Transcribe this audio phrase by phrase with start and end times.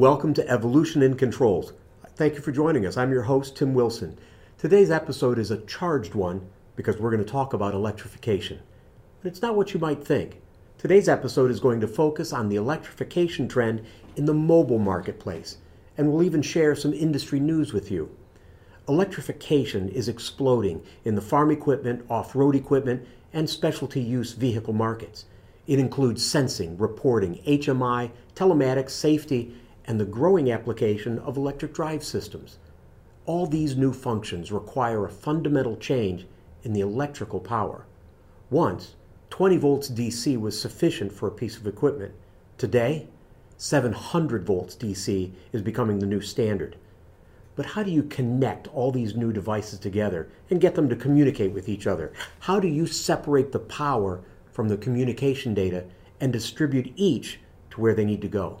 [0.00, 1.74] Welcome to Evolution in Controls.
[2.14, 2.96] Thank you for joining us.
[2.96, 4.18] I'm your host, Tim Wilson.
[4.56, 8.60] Today's episode is a charged one because we're going to talk about electrification.
[9.22, 10.40] But it's not what you might think.
[10.78, 13.84] Today's episode is going to focus on the electrification trend
[14.16, 15.58] in the mobile marketplace,
[15.98, 18.08] and we'll even share some industry news with you.
[18.88, 25.26] Electrification is exploding in the farm equipment, off road equipment, and specialty use vehicle markets.
[25.66, 29.54] It includes sensing, reporting, HMI, telematics, safety,
[29.90, 32.58] and the growing application of electric drive systems.
[33.26, 36.28] All these new functions require a fundamental change
[36.62, 37.86] in the electrical power.
[38.50, 38.94] Once,
[39.30, 42.14] 20 volts DC was sufficient for a piece of equipment.
[42.56, 43.08] Today,
[43.56, 46.76] 700 volts DC is becoming the new standard.
[47.56, 51.50] But how do you connect all these new devices together and get them to communicate
[51.50, 52.12] with each other?
[52.38, 54.20] How do you separate the power
[54.52, 55.84] from the communication data
[56.20, 58.60] and distribute each to where they need to go?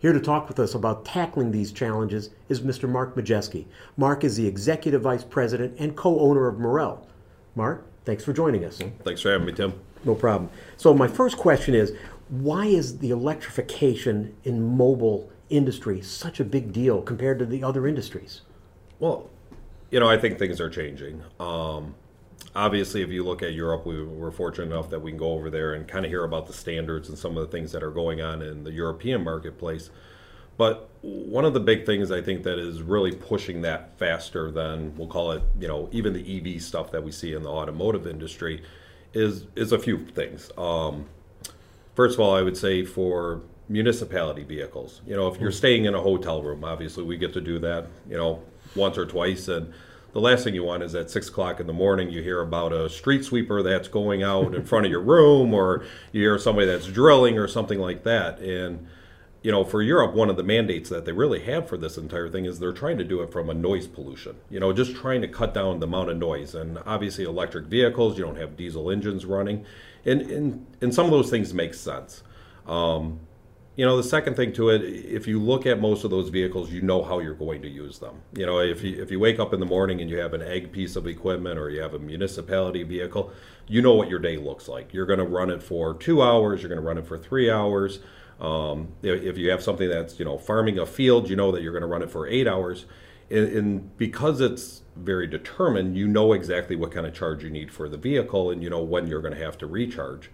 [0.00, 2.88] Here to talk with us about tackling these challenges is Mr.
[2.88, 3.64] Mark Majeski.
[3.96, 7.04] Mark is the Executive Vice President and co owner of Morrell.
[7.56, 8.80] Mark, thanks for joining us.
[9.02, 9.72] Thanks for having me, Tim.
[10.04, 10.50] No problem.
[10.76, 11.94] So, my first question is
[12.28, 17.88] why is the electrification in mobile industry such a big deal compared to the other
[17.88, 18.42] industries?
[19.00, 19.28] Well,
[19.90, 21.22] you know, I think things are changing.
[21.40, 21.96] Um,
[22.54, 25.50] obviously, if you look at Europe, we were fortunate enough that we can go over
[25.50, 27.90] there and kind of hear about the standards and some of the things that are
[27.90, 29.90] going on in the European marketplace.
[30.56, 34.96] But one of the big things I think that is really pushing that faster than
[34.96, 38.06] we'll call it, you know, even the EV stuff that we see in the automotive
[38.06, 38.62] industry
[39.14, 40.50] is is a few things.
[40.58, 41.06] Um,
[41.94, 45.00] first of all, I would say for municipality vehicles.
[45.06, 47.86] You know, if you're staying in a hotel room, obviously we get to do that,
[48.08, 48.42] you know,
[48.74, 49.48] once or twice.
[49.48, 49.72] And
[50.12, 52.72] the last thing you want is at six o'clock in the morning you hear about
[52.72, 56.66] a street sweeper that's going out in front of your room, or you hear somebody
[56.66, 58.38] that's drilling or something like that.
[58.40, 58.86] And
[59.42, 62.28] you know, for Europe, one of the mandates that they really have for this entire
[62.28, 64.34] thing is they're trying to do it from a noise pollution.
[64.50, 66.54] You know, just trying to cut down the amount of noise.
[66.54, 69.64] And obviously, electric vehicles, you don't have diesel engines running,
[70.04, 72.22] and and, and some of those things make sense.
[72.66, 73.20] Um,
[73.78, 76.72] you know, the second thing to it, if you look at most of those vehicles,
[76.72, 78.22] you know how you're going to use them.
[78.34, 80.42] You know, if you if you wake up in the morning and you have an
[80.42, 83.30] ag piece of equipment or you have a municipality vehicle,
[83.68, 84.92] you know what your day looks like.
[84.92, 86.60] You're going to run it for two hours.
[86.60, 88.00] You're going to run it for three hours.
[88.40, 91.72] Um, if you have something that's you know farming a field, you know that you're
[91.72, 92.84] going to run it for eight hours.
[93.30, 97.70] And, and because it's very determined, you know exactly what kind of charge you need
[97.70, 100.32] for the vehicle, and you know when you're going to have to recharge.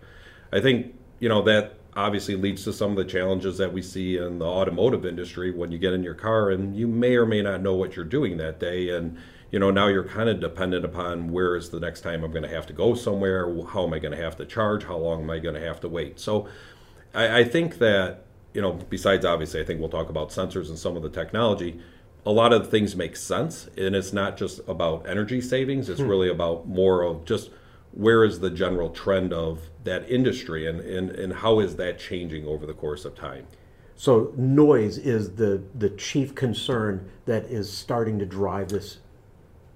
[0.51, 4.17] I think you know that obviously leads to some of the challenges that we see
[4.17, 7.43] in the automotive industry when you get in your car and you may or may
[7.43, 8.91] not know what you're doing that day.
[8.91, 9.17] And
[9.51, 12.43] you know now you're kind of dependent upon where is the next time i'm going
[12.43, 15.23] to have to go somewhere how am i going to have to charge how long
[15.23, 16.19] am i going to have to wait?
[16.19, 16.49] So
[17.15, 20.79] I, I think that you know besides obviously i think we'll talk about sensors and
[20.79, 21.81] some of the technology
[22.27, 23.69] a lot of things make sense.
[23.77, 25.89] And it's not just about energy savings.
[25.89, 26.09] It's hmm.
[26.09, 27.51] really about more of just
[27.95, 32.47] where is the general trend of that industry and, and, and how is that changing
[32.47, 33.47] over the course of time?
[33.97, 38.99] So noise is the, the chief concern that is starting to drive this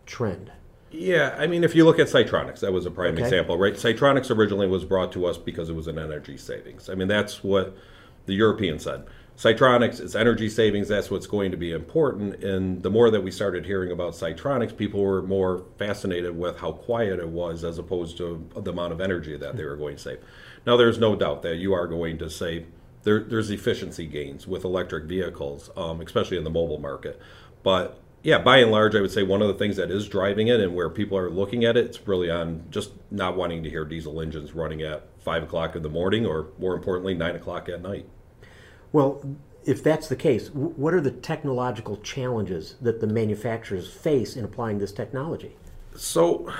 [0.07, 0.51] trend.
[0.91, 3.23] Yeah, I mean, if you look at Sytronix, that was a prime okay.
[3.23, 3.75] example, right?
[3.75, 6.89] Sytronix originally was brought to us because it was an energy savings.
[6.89, 7.77] I mean, that's what
[8.27, 9.05] the Europeans said.
[9.39, 10.89] Sytronix is energy savings.
[10.89, 12.43] That's what's going to be important.
[12.43, 16.73] And the more that we started hearing about Sytronix, people were more fascinated with how
[16.73, 20.03] quiet it was as opposed to the amount of energy that they were going to
[20.03, 20.19] save.
[20.67, 22.67] Now, there's no doubt that you are going to save.
[23.05, 27.21] There, there's efficiency gains with electric vehicles, um, especially in the mobile market.
[27.63, 30.49] But yeah, by and large, I would say one of the things that is driving
[30.49, 33.71] it and where people are looking at it, it's really on just not wanting to
[33.71, 37.69] hear diesel engines running at five o'clock in the morning or more importantly, nine o'clock
[37.69, 38.09] at night.
[38.93, 39.23] Well,
[39.65, 44.79] if that's the case, what are the technological challenges that the manufacturers face in applying
[44.79, 45.57] this technology?
[45.95, 46.51] So,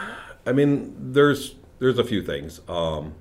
[0.47, 2.61] I mean, there's there's a few things.
[2.69, 3.15] Um,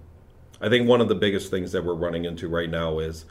[0.59, 3.25] I think one of the biggest things that we're running into right now is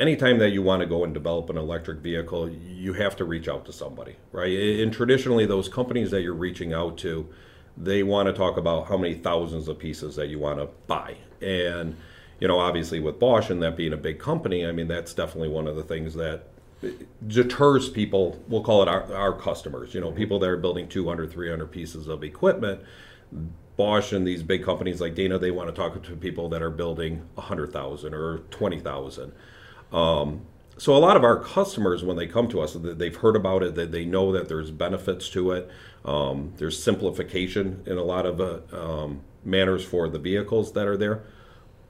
[0.00, 3.48] anytime that you want to go and develop an electric vehicle, you have to reach
[3.48, 4.80] out to somebody, right?
[4.80, 7.28] And traditionally, those companies that you're reaching out to,
[7.76, 11.16] they want to talk about how many thousands of pieces that you want to buy,
[11.40, 11.96] and
[12.40, 15.48] you know, obviously with Bosch and that being a big company, I mean, that's definitely
[15.48, 16.44] one of the things that
[17.26, 18.42] deters people.
[18.48, 22.08] We'll call it our, our customers, you know, people that are building 200, 300 pieces
[22.08, 22.82] of equipment.
[23.76, 26.70] Bosch and these big companies like Dana, they want to talk to people that are
[26.70, 29.32] building 100,000 or 20,000.
[29.92, 30.42] Um,
[30.78, 33.92] so a lot of our customers, when they come to us, they've heard about it,
[33.92, 35.70] they know that there's benefits to it.
[36.04, 40.96] Um, there's simplification in a lot of uh, um, manners for the vehicles that are
[40.96, 41.22] there.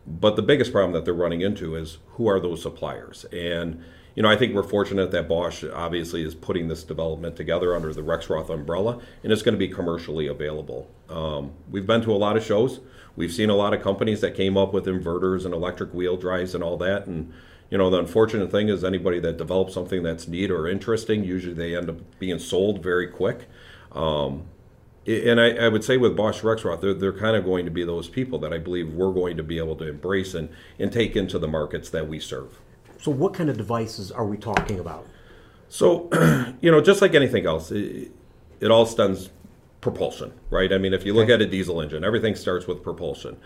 [0.06, 3.24] But the biggest problem that they're running into is who are those suppliers?
[3.32, 3.82] And
[4.14, 7.92] you know, I think we're fortunate that Bosch obviously is putting this development together under
[7.92, 10.90] the Rexroth umbrella, and it's going to be commercially available.
[11.10, 12.80] Um, we've been to a lot of shows.
[13.14, 16.54] We've seen a lot of companies that came up with inverters and electric wheel drives
[16.54, 17.06] and all that.
[17.06, 17.30] And
[17.70, 21.54] you know, the unfortunate thing is anybody that develops something that's neat or interesting, usually
[21.54, 23.48] they end up being sold very quick.
[23.92, 24.44] Um,
[25.06, 27.84] and I, I, would say with Bosch Rexroth, they're, they're kind of going to be
[27.84, 30.48] those people that I believe we're going to be able to embrace and,
[30.78, 32.58] and take into the markets that we serve.
[33.00, 35.06] So, what kind of devices are we talking about?
[35.68, 36.08] So,
[36.60, 38.10] you know, just like anything else, it,
[38.60, 39.30] it all stems
[39.80, 40.72] propulsion, right?
[40.72, 41.34] I mean, if you look okay.
[41.34, 43.36] at a diesel engine, everything starts with propulsion.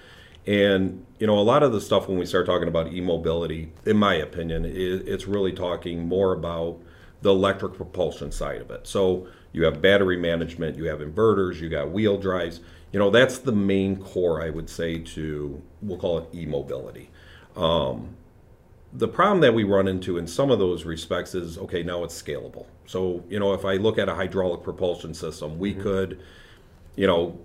[0.46, 3.72] And, you know, a lot of the stuff when we start talking about e mobility,
[3.84, 4.72] in my opinion, it,
[5.06, 6.78] it's really talking more about
[7.22, 8.86] the electric propulsion side of it.
[8.86, 12.60] So, you have battery management, you have inverters, you got wheel drives.
[12.92, 17.10] You know, that's the main core, I would say, to we'll call it e mobility.
[17.56, 18.16] Um,
[18.92, 22.20] the problem that we run into in some of those respects is okay, now it's
[22.20, 22.66] scalable.
[22.86, 25.82] So, you know, if I look at a hydraulic propulsion system, we mm-hmm.
[25.82, 26.20] could,
[26.96, 27.38] you know,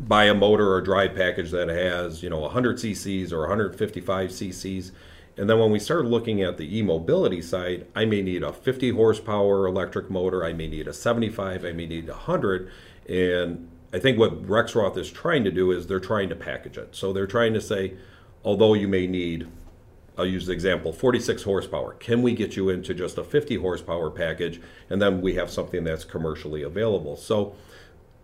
[0.00, 4.92] buy a motor or drive package that has, you know, 100 cc's or 155 cc's
[5.38, 8.90] and then when we start looking at the e-mobility side, I may need a 50
[8.90, 12.70] horsepower electric motor, I may need a 75, I may need a 100,
[13.08, 16.94] and I think what Rexroth is trying to do is they're trying to package it.
[16.96, 17.94] So they're trying to say,
[18.44, 19.48] although you may need,
[20.18, 24.10] I'll use the example, 46 horsepower, can we get you into just a 50 horsepower
[24.10, 24.60] package,
[24.90, 27.16] and then we have something that's commercially available.
[27.16, 27.54] So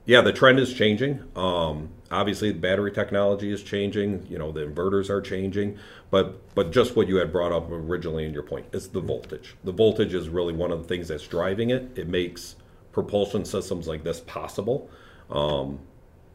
[0.04, 1.22] yeah, the trend is changing.
[1.36, 4.26] Um, obviously, the battery technology is changing.
[4.28, 5.78] You know, the inverters are changing.
[6.10, 9.56] But but just what you had brought up originally in your point, it's the voltage.
[9.64, 11.90] The voltage is really one of the things that's driving it.
[11.96, 12.56] It makes
[12.92, 14.88] propulsion systems like this possible.
[15.30, 15.80] Um,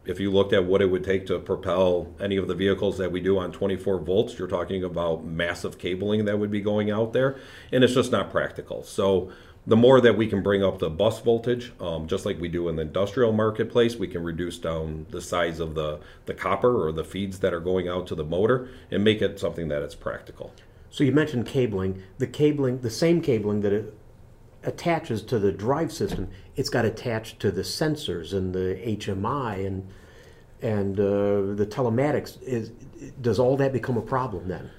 [0.05, 3.11] if you looked at what it would take to propel any of the vehicles that
[3.11, 7.13] we do on 24 volts, you're talking about massive cabling that would be going out
[7.13, 7.37] there,
[7.71, 8.83] and it's just not practical.
[8.83, 9.31] So
[9.67, 12.69] the more that we can bring up the bus voltage, um, just like we do
[12.69, 16.91] in the industrial marketplace, we can reduce down the size of the, the copper or
[16.91, 19.95] the feeds that are going out to the motor and make it something that it's
[19.95, 20.53] practical.
[20.89, 22.01] So you mentioned cabling.
[22.17, 23.93] The cabling, the same cabling that it
[24.63, 29.87] attaches to the drive system, it's got attached to the sensors and the HMI and
[30.61, 32.41] and uh, the telematics.
[32.41, 32.71] Is
[33.21, 34.71] does all that become a problem then?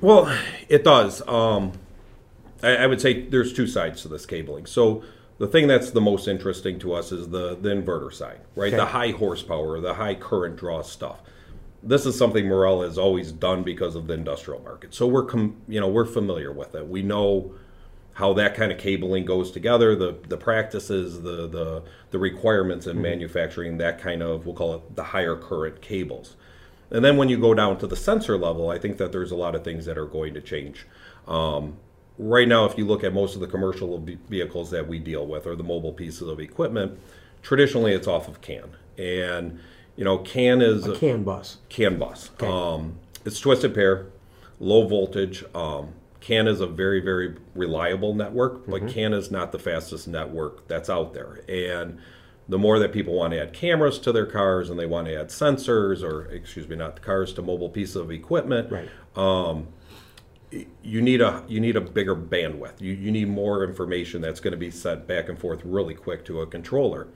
[0.00, 0.36] Well,
[0.68, 1.26] it does.
[1.28, 1.72] Um,
[2.62, 4.66] I, I would say there's two sides to this cabling.
[4.66, 5.02] So
[5.38, 8.68] the thing that's the most interesting to us is the the inverter side, right?
[8.68, 8.76] Okay.
[8.76, 11.20] The high horsepower, the high current draw stuff.
[11.82, 14.94] This is something Morrell has always done because of the industrial market.
[14.94, 16.86] So we're com- you know we're familiar with it.
[16.86, 17.54] We know
[18.14, 22.94] how that kind of cabling goes together, the the practices, the the the requirements in
[22.94, 23.02] mm-hmm.
[23.02, 26.36] manufacturing that kind of we'll call it the higher current cables.
[26.90, 29.36] And then when you go down to the sensor level, I think that there's a
[29.36, 30.86] lot of things that are going to change.
[31.26, 31.78] Um,
[32.18, 33.98] right now, if you look at most of the commercial
[34.28, 36.98] vehicles that we deal with or the mobile pieces of equipment,
[37.42, 38.76] traditionally it's off of CAN.
[38.98, 39.58] And,
[39.96, 41.58] you know, CAN is a CAN bus.
[41.68, 42.30] CAN bus.
[42.34, 42.46] Okay.
[42.46, 44.06] Um, it's twisted pair,
[44.60, 45.44] low voltage.
[45.54, 48.88] Um, CAN is a very, very reliable network, but mm-hmm.
[48.88, 51.40] CAN is not the fastest network that's out there.
[51.48, 51.98] And
[52.48, 55.18] the more that people want to add cameras to their cars and they want to
[55.18, 58.88] add sensors or, excuse me, not the cars to mobile pieces of equipment, right.
[59.16, 59.68] um,
[60.82, 62.80] you need a you need a bigger bandwidth.
[62.80, 66.24] You, you need more information that's going to be sent back and forth really quick
[66.26, 67.08] to a controller.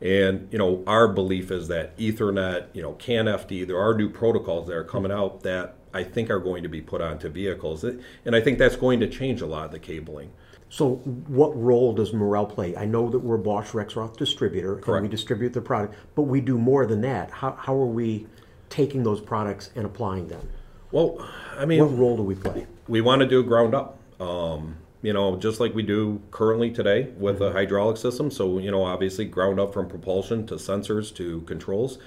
[0.00, 4.66] And you know, our belief is that Ethernet, you know, CAN-FD, there are new protocols
[4.68, 8.02] that are coming out that I think are going to be put onto vehicles, and
[8.26, 10.32] I think that's going to change a lot of the cabling.
[10.68, 10.96] So,
[11.28, 12.76] what role does Morrell play?
[12.76, 14.88] I know that we're Bosch Rexroth distributor, Correct.
[14.88, 17.30] and we distribute the product, but we do more than that.
[17.30, 18.26] How, how are we
[18.70, 20.48] taking those products and applying them?
[20.94, 22.68] Well, I mean, what role do we play?
[22.86, 23.98] we want to do ground up.
[24.20, 27.44] Um, you know, just like we do currently today with mm-hmm.
[27.46, 28.30] a hydraulic system.
[28.30, 31.98] So, you know, obviously ground up from propulsion to sensors to controls.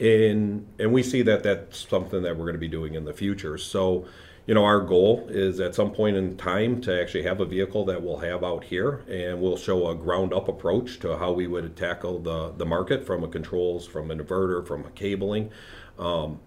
[0.00, 3.12] And, and we see that that's something that we're going to be doing in the
[3.12, 3.58] future.
[3.58, 4.06] So,
[4.46, 7.84] you know, our goal is at some point in time to actually have a vehicle
[7.84, 11.46] that we'll have out here and we'll show a ground up approach to how we
[11.46, 15.50] would tackle the, the market from a controls, from an inverter, from a cabling.
[15.98, 16.40] Um,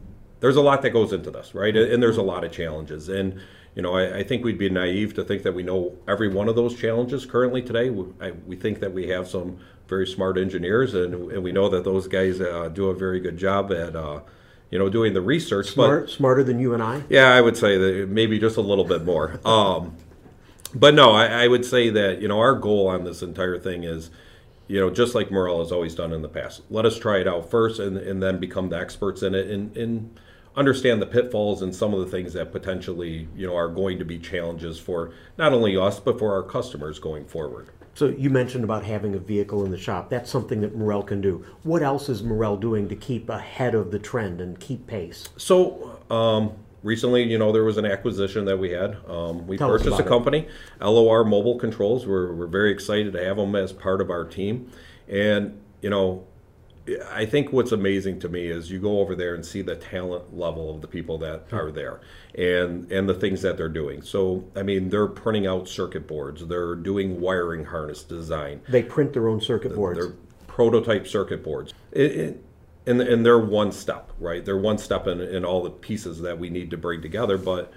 [0.44, 1.74] there's a lot that goes into this, right?
[1.74, 3.08] And there's a lot of challenges.
[3.08, 3.40] And,
[3.76, 6.50] you know, I, I, think we'd be naive to think that we know every one
[6.50, 7.90] of those challenges currently today.
[7.90, 9.58] We, I, we think that we have some
[9.88, 13.38] very smart engineers, and, and we know that those guys uh, do a very good
[13.38, 14.20] job at, uh,
[14.70, 15.68] you know, doing the research.
[15.70, 17.04] Smart, but, smarter than you and I.
[17.08, 19.40] Yeah, I would say that maybe just a little bit more.
[19.46, 19.96] Um,
[20.76, 23.84] but no, I, I, would say that you know our goal on this entire thing
[23.84, 24.10] is,
[24.68, 26.64] you know, just like Morrell has always done in the past.
[26.70, 29.78] Let us try it out first, and, and then become the experts in it, and,
[29.78, 30.20] and
[30.56, 34.06] understand the pitfalls and some of the things that potentially you know are going to
[34.06, 37.70] be challenges for not only us but for our customers going forward.
[37.96, 40.10] So you mentioned about having a vehicle in the shop.
[40.10, 41.46] That's something that Morrell can do.
[41.62, 45.30] What else is Morrell doing to keep ahead of the trend and keep pace?
[45.38, 48.98] So um, recently, you know, there was an acquisition that we had.
[49.08, 50.10] Um, we Tell purchased a about it.
[50.10, 50.48] company,
[50.82, 52.08] LOR Mobile Controls.
[52.08, 54.72] We're, we're very excited to have them as part of our team.
[55.08, 56.26] And, you know,
[57.12, 60.38] I think what's amazing to me is you go over there and see the talent
[60.38, 62.02] level of the people that are there
[62.36, 64.02] and and the things that they're doing.
[64.02, 66.46] So, I mean, they're printing out circuit boards.
[66.46, 68.62] They're doing wiring harness design.
[68.68, 69.98] They print their own circuit boards.
[69.98, 70.16] They're
[70.48, 71.74] prototype circuit boards.
[71.92, 72.44] It, it,
[72.86, 74.44] and, and they're one step, right?
[74.44, 77.38] They're one step in, in all the pieces that we need to bring together.
[77.38, 77.72] But,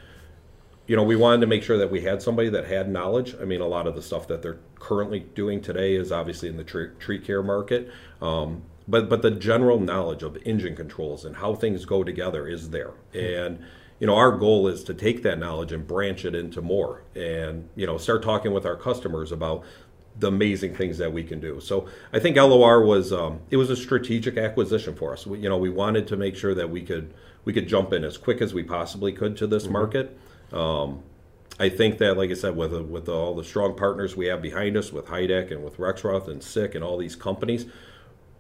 [0.89, 3.37] you know, we wanted to make sure that we had somebody that had knowledge.
[3.41, 6.57] I mean, a lot of the stuff that they're currently doing today is obviously in
[6.57, 7.89] the tree, tree care market.
[8.21, 12.71] Um, but, but the general knowledge of engine controls and how things go together is
[12.71, 12.93] there.
[13.13, 13.59] And,
[13.99, 17.69] you know, our goal is to take that knowledge and branch it into more and,
[17.75, 19.65] you know, start talking with our customers about
[20.19, 21.61] the amazing things that we can do.
[21.61, 25.27] So I think LOR was um, it was a strategic acquisition for us.
[25.27, 27.13] We, you know, we wanted to make sure that we could
[27.45, 30.19] we could jump in as quick as we possibly could to this market.
[30.53, 31.03] Um,
[31.59, 34.77] I think that, like I said, with with all the strong partners we have behind
[34.77, 37.67] us, with HYDAC and with Rexroth and SICK and all these companies,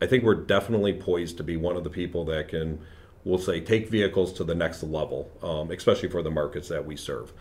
[0.00, 2.80] I think we're definitely poised to be one of the people that can,
[3.24, 6.96] we'll say, take vehicles to the next level, um, especially for the markets that we
[6.96, 7.32] serve.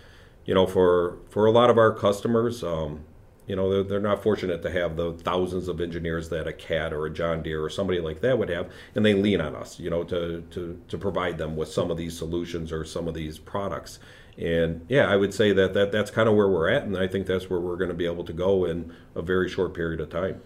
[0.45, 3.03] You know, for for a lot of our customers, um,
[3.47, 6.93] you know, they're, they're not fortunate to have the thousands of engineers that a CAT
[6.93, 9.79] or a John Deere or somebody like that would have, and they lean on us,
[9.79, 13.13] you know, to to to provide them with some of these solutions or some of
[13.13, 13.99] these products.
[14.37, 17.07] And yeah, I would say that, that that's kind of where we're at, and I
[17.07, 20.01] think that's where we're going to be able to go in a very short period
[20.01, 20.41] of time.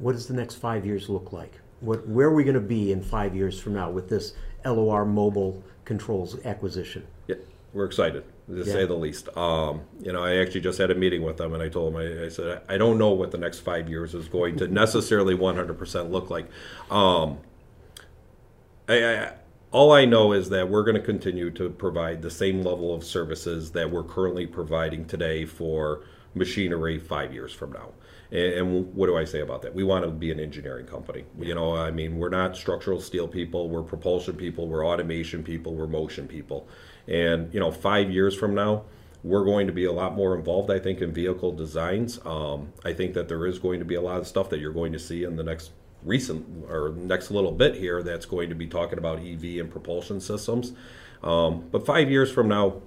[0.00, 1.60] What does the next five years look like?
[1.80, 4.32] What, where are we going to be in five years from now with this
[4.64, 7.06] LOR mobile controls acquisition?
[7.28, 7.36] Yeah,
[7.72, 8.64] we're excited to Yeah.
[8.64, 9.28] say the least.
[9.36, 12.00] Um, you know, I actually just had a meeting with them, and I told them,
[12.00, 15.36] I, I said, I don't know what the next five years is going to necessarily
[15.36, 16.46] 100% look like.
[16.90, 17.38] Um,
[18.88, 19.32] I, I,
[19.70, 23.04] all I know is that we're going to continue to provide the same level of
[23.04, 26.04] services that we're currently providing today for
[26.34, 27.90] machinery five years from now.
[28.30, 29.74] And, and what do I say about that?
[29.74, 31.24] We want to be an engineering company.
[31.38, 35.74] You know, I mean, we're not structural steel people, we're propulsion people, we're automation people,
[35.74, 36.68] we're motion people.
[37.08, 38.84] And, you know, five years from now,
[39.22, 42.18] we're going to be a lot more involved, I think, in vehicle designs.
[42.24, 44.72] Um, I think that there is going to be a lot of stuff that you're
[44.72, 45.72] going to see in the next
[46.02, 50.20] recent or next little bit here that's going to be talking about EV and propulsion
[50.20, 50.72] systems.
[51.22, 52.80] Um, but five years from now,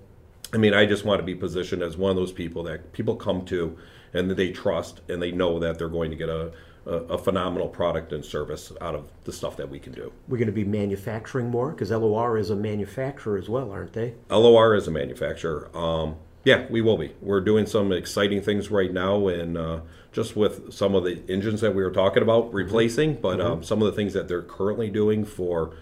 [0.53, 3.15] I mean, I just want to be positioned as one of those people that people
[3.15, 3.77] come to
[4.13, 6.51] and that they trust and they know that they're going to get a,
[6.85, 10.11] a, a phenomenal product and service out of the stuff that we can do.
[10.27, 14.15] We're going to be manufacturing more because LOR is a manufacturer as well, aren't they?
[14.29, 15.69] LOR is a manufacturer.
[15.75, 17.15] Um, yeah, we will be.
[17.21, 19.79] We're doing some exciting things right now, and uh,
[20.11, 23.81] just with some of the engines that we were talking about replacing, but um, some
[23.81, 25.73] of the things that they're currently doing for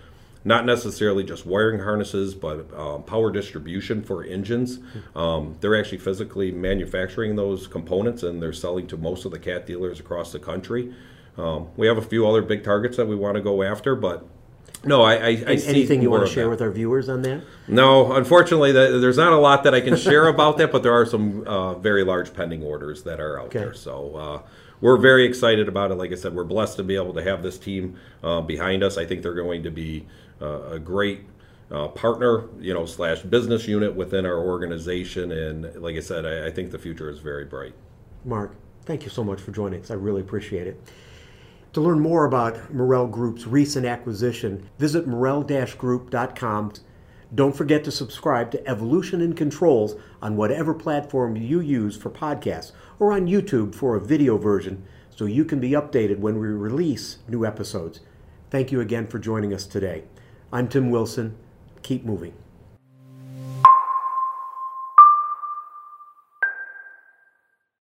[0.43, 4.79] not necessarily just wiring harnesses, but um, power distribution for engines.
[5.15, 9.65] Um, they're actually physically manufacturing those components, and they're selling to most of the cat
[9.67, 10.93] dealers across the country.
[11.37, 14.25] Um, we have a few other big targets that we want to go after, but
[14.83, 17.43] no, I, I, I see Anything you want to share with our viewers on that?
[17.67, 20.93] No, unfortunately, th- there's not a lot that I can share about that, but there
[20.93, 23.59] are some uh, very large pending orders that are out Okay.
[23.59, 23.73] there.
[23.75, 24.41] So uh,
[24.81, 25.95] we're very excited about it.
[25.95, 28.97] Like I said, we're blessed to be able to have this team uh, behind us.
[28.97, 30.07] I think they're going to be
[30.41, 31.25] a great
[31.71, 35.31] uh, partner, you know, slash business unit within our organization.
[35.31, 37.73] And like I said, I, I think the future is very bright.
[38.25, 38.55] Mark,
[38.85, 39.89] thank you so much for joining us.
[39.89, 40.81] I really appreciate it.
[41.73, 46.73] To learn more about Morrell Group's recent acquisition, visit morrell-group.com.
[47.33, 52.73] Don't forget to subscribe to Evolution in Controls on whatever platform you use for podcasts
[52.99, 57.19] or on YouTube for a video version so you can be updated when we release
[57.29, 58.01] new episodes.
[58.49, 60.03] Thank you again for joining us today.
[60.53, 61.37] I'm Tim Wilson.
[61.81, 62.33] Keep moving.